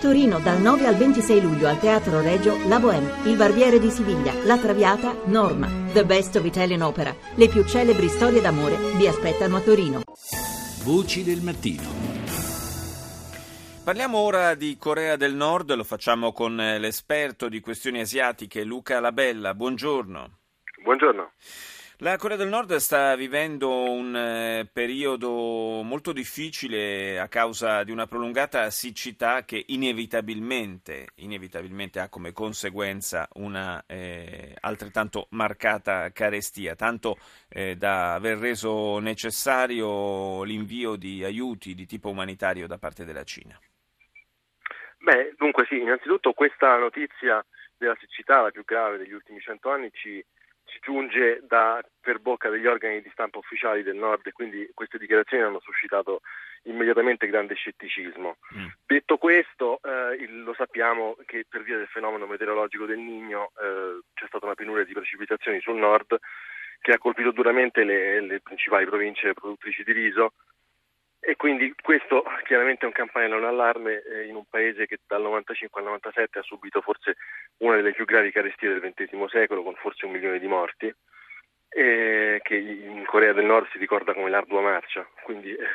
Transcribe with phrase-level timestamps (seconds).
[0.00, 4.32] Torino dal 9 al 26 luglio al Teatro Regio La Bohème, Il Barbiere di Siviglia,
[4.44, 5.68] La Traviata, Norma.
[5.92, 7.14] The Best of Italian Opera.
[7.34, 10.02] Le più celebri storie d'amore vi aspettano a Torino.
[10.84, 11.88] Voci del mattino.
[13.82, 19.00] Parliamo ora di Corea del Nord, lo facciamo con eh, l'esperto di questioni asiatiche Luca
[19.00, 19.54] Labella.
[19.54, 20.38] Buongiorno.
[20.82, 21.32] Buongiorno.
[22.00, 28.06] La Corea del Nord sta vivendo un eh, periodo molto difficile a causa di una
[28.06, 37.16] prolungata siccità che inevitabilmente, inevitabilmente ha come conseguenza una eh, altrettanto marcata carestia, tanto
[37.48, 43.58] eh, da aver reso necessario l'invio di aiuti di tipo umanitario da parte della Cina.
[44.98, 47.42] Beh, dunque sì, innanzitutto questa notizia
[47.78, 50.22] della siccità, la più grave degli ultimi cento anni, ci
[50.66, 54.98] ci giunge da, per bocca degli organi di stampa ufficiali del nord e quindi queste
[54.98, 56.20] dichiarazioni hanno suscitato
[56.64, 58.36] immediatamente grande scetticismo.
[58.56, 58.66] Mm.
[58.84, 64.26] Detto questo, eh, lo sappiamo che per via del fenomeno meteorologico del Nigno eh, c'è
[64.26, 66.18] stata una penuria di precipitazioni sul nord
[66.80, 70.32] che ha colpito duramente le, le principali province produttrici di riso
[71.28, 75.80] e quindi questo chiaramente è un campanello d'allarme eh, in un paese che dal 95
[75.80, 77.16] al 97 ha subito forse
[77.66, 80.92] una delle più gravi carestie del XX secolo, con forse un milione di morti,
[81.68, 85.06] e che in Corea del Nord si ricorda come l'ardua marcia.
[85.22, 85.66] Quindi eh,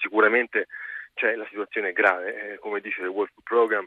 [0.00, 0.66] sicuramente
[1.14, 3.86] cioè, la situazione è grave, eh, come dice il World Food Program,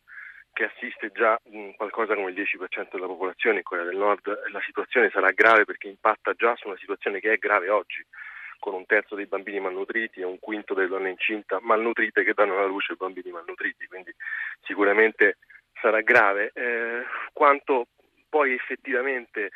[0.53, 4.61] che assiste già mh, qualcosa come il 10% della popolazione in Corea del Nord, la
[4.63, 8.05] situazione sarà grave perché impatta già su una situazione che è grave oggi
[8.59, 12.55] con un terzo dei bambini malnutriti e un quinto delle donne incinta malnutrite che danno
[12.55, 14.13] alla luce bambini malnutriti, quindi
[14.61, 15.37] sicuramente
[15.81, 16.51] sarà grave.
[16.53, 17.87] Eh, quanto
[18.29, 19.51] poi effettivamente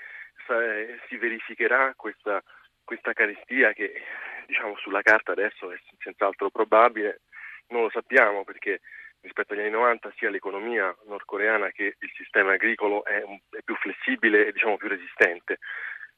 [0.49, 2.41] eh, si verificherà questa,
[2.83, 4.01] questa carestia che
[4.45, 7.21] diciamo sulla carta adesso è senz'altro probabile,
[7.69, 8.81] non lo sappiamo perché
[9.21, 14.47] rispetto agli anni 90 sia l'economia nordcoreana che il sistema agricolo è, è più flessibile
[14.47, 15.59] e diciamo più resistente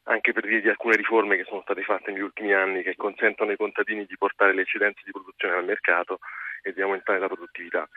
[0.04, 3.50] anche per via di alcune riforme che sono state fatte negli ultimi anni che consentono
[3.50, 6.18] ai contadini di portare le eccedenze di produzione al mercato
[6.62, 7.88] e di aumentare la produttività.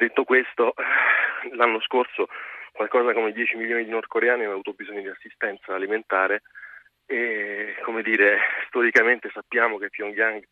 [0.00, 0.72] Detto questo,
[1.56, 2.26] l'anno scorso
[2.72, 6.40] qualcosa come 10 milioni di nordcoreani hanno avuto bisogno di assistenza alimentare
[7.04, 10.42] e, come dire, storicamente sappiamo che Pyongyang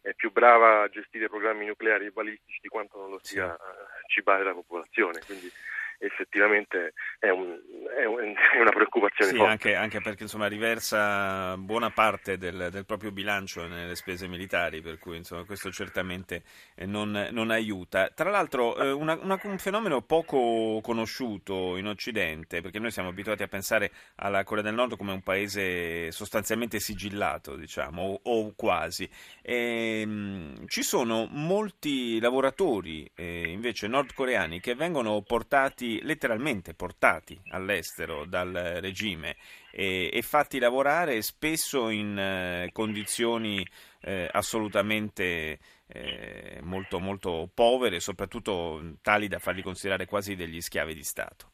[0.00, 3.58] è più brava a gestire programmi nucleari e balistici di quanto non lo sia a
[4.06, 5.20] cibare la popolazione.
[5.26, 5.52] Quindi
[5.98, 7.58] effettivamente è, un,
[7.96, 9.52] è, un, è una preoccupazione sì, forte.
[9.52, 14.98] Anche, anche, perché insomma riversa buona parte del, del, proprio bilancio nelle spese militari, per
[14.98, 16.42] cui insomma, questo certamente
[16.74, 18.08] eh, non, non, aiuta.
[18.14, 23.42] Tra l'altro eh, una, una, un fenomeno poco conosciuto in Occidente, perché noi siamo abituati
[23.42, 29.08] a pensare alla Corea del Nord come un paese sostanzialmente sigillato, diciamo, o, o quasi.
[29.42, 38.24] E, ehm, ci sono molti lavoratori eh, invece nordcoreani che vengono portati letteralmente portati all'estero
[38.26, 39.36] dal regime
[39.70, 43.66] e, e fatti lavorare spesso in eh, condizioni
[44.02, 45.58] eh, assolutamente
[45.88, 51.52] eh, molto, molto povere, soprattutto tali da farli considerare quasi degli schiavi di Stato.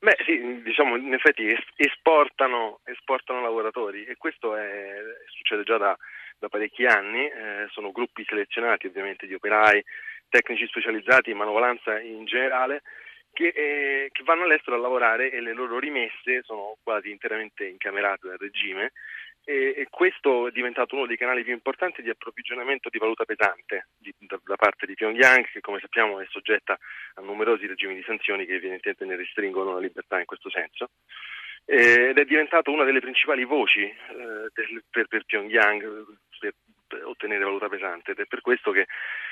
[0.00, 1.44] Beh sì, diciamo in effetti
[1.74, 4.94] esportano, esportano lavoratori e questo è,
[5.26, 5.96] succede già da,
[6.38, 9.84] da parecchi anni, eh, sono gruppi selezionati ovviamente di operai,
[10.28, 12.82] tecnici specializzati, manovalanza in generale
[13.32, 18.28] che, eh, che, vanno all'estero a lavorare e le loro rimesse sono quasi interamente incamerate
[18.28, 18.92] dal regime
[19.44, 23.88] e, e questo è diventato uno dei canali più importanti di approvvigionamento di valuta pesante
[23.96, 26.78] di, da, da, parte di Pyongyang che come sappiamo è soggetta
[27.14, 30.90] a numerosi regimi di sanzioni che evidentemente ne restringono la libertà in questo senso
[31.64, 33.94] ed è diventato una delle principali voci eh,
[34.54, 36.04] del, per, per Pyongyang
[36.38, 36.54] per,
[37.04, 38.86] ottenere valuta pesante ed è per questo che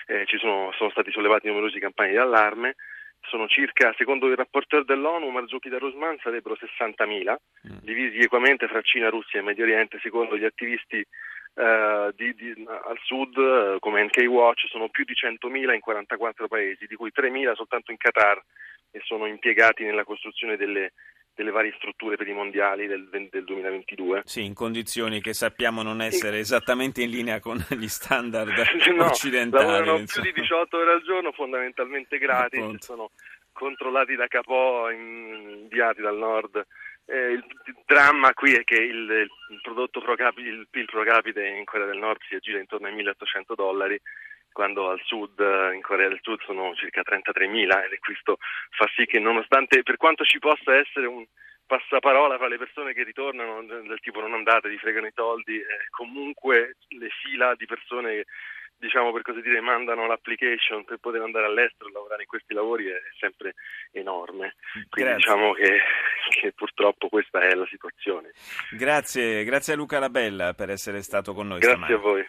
[0.07, 2.77] eh, ci sono, sono stati sollevati numerosi campagni d'allarme
[3.23, 7.35] sono circa, secondo il rapporteur dell'ONU, Marzuki da Rosman sarebbero 60.000,
[7.69, 7.77] mm.
[7.83, 11.05] divisi equamente fra Cina, Russia e Medio Oriente, secondo gli attivisti
[11.55, 16.49] uh, di, di, al sud, uh, come NK Watch, sono più di 100.000 in 44
[16.49, 18.41] paesi, di cui 3.000 soltanto in Qatar
[18.91, 20.93] e sono impiegati nella costruzione delle
[21.37, 24.23] delle varie strutture per i mondiali del, del 2022.
[24.25, 28.55] Sì, in condizioni che sappiamo non essere esattamente in linea con gli standard
[28.97, 29.65] no, occidentali.
[29.65, 30.25] Lavorano insomma.
[30.25, 32.85] più di 18 ore al giorno, fondamentalmente gratis, Appunto.
[32.85, 33.11] sono
[33.53, 36.67] controllati da capo, inviati dal nord.
[37.05, 41.05] Eh, il, il, dramma qui è che il, il prodotto pro capite, il PIL pro
[41.05, 44.01] capite in Corea del Nord si aggira intorno ai 1800 dollari
[44.57, 45.39] quando al sud,
[45.75, 48.39] in Corea del Sud, sono circa 33.000 e questo
[48.71, 51.27] fa sì che nonostante, per quanto ci possa essere un
[51.67, 55.67] passaparola fra le persone che ritornano, del tipo non andate, vi fregano i soldi, eh,
[55.91, 58.25] comunque le fila di persone
[58.79, 62.87] diciamo per così dire, mandano l'application per poter andare all'estero e lavorare in questi lavori
[62.87, 63.57] è sempre
[63.93, 64.55] enorme.
[64.89, 65.17] Quindi Grazie.
[65.17, 65.81] diciamo che,
[66.41, 68.33] che purtroppo questa è la situazione.
[68.71, 71.95] Grazie, grazie a Luca Labella per essere stato con noi Grazie stamane.
[71.95, 72.27] a voi.